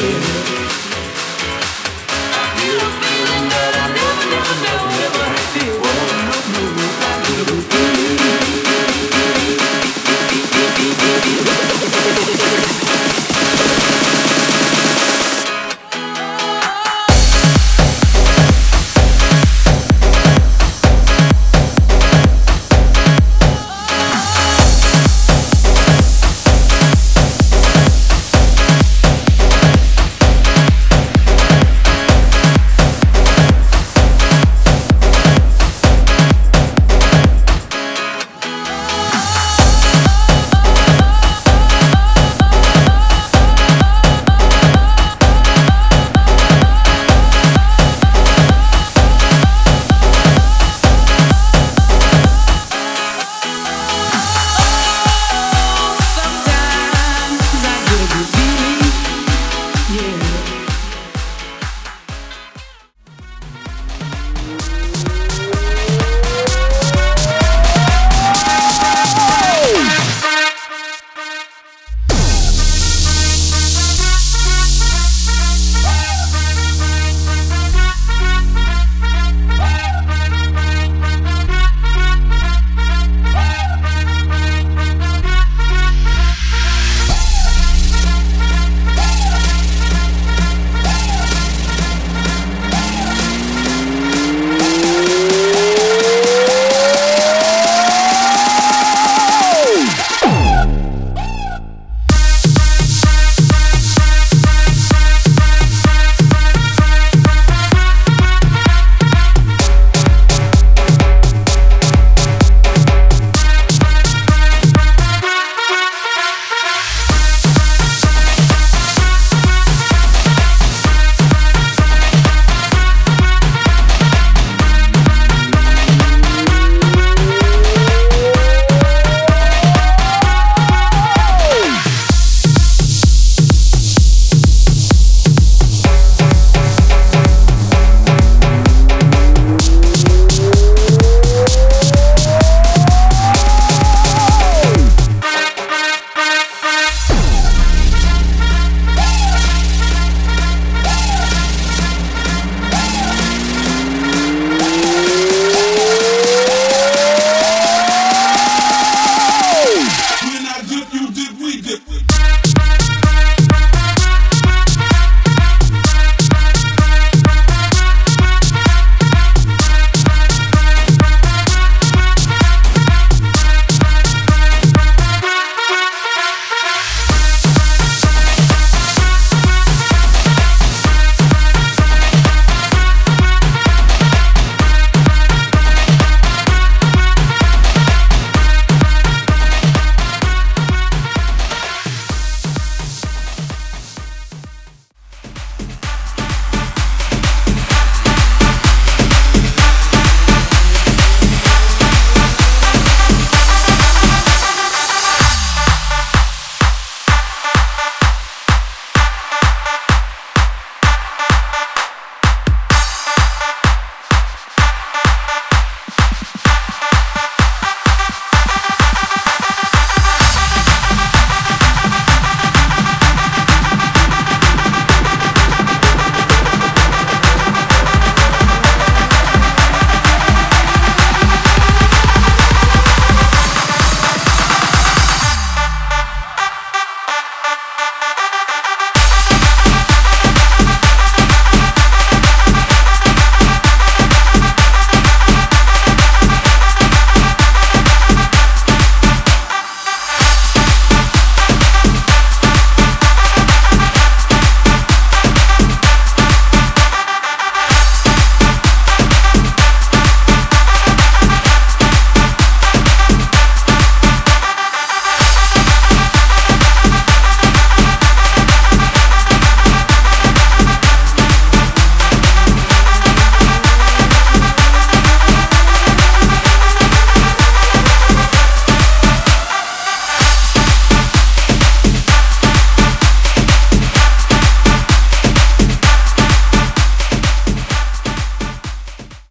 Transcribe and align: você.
você. 0.00 0.89